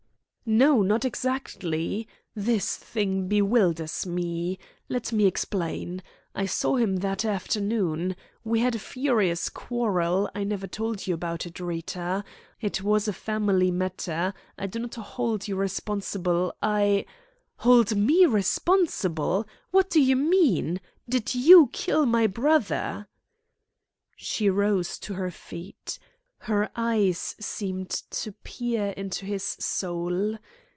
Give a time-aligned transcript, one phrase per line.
[0.43, 2.09] "No, not exactly.
[2.35, 4.59] This thing bewilders me.
[4.89, 6.03] Let me explain.
[6.35, 8.17] I saw him that afternoon.
[8.43, 10.29] We had a furious quarrel.
[10.35, 12.25] I never told you about it, Rita.
[12.59, 14.33] It was a family matter.
[14.57, 16.53] I do not hold you responsible.
[16.61, 17.05] I"
[17.65, 19.47] "Hold me responsible!
[19.69, 20.81] What do you mean?
[21.07, 23.07] Did you kill my brother?"
[24.17, 25.97] She rose to her feet.
[26.45, 30.39] Her eyes seemed to peer into his soul.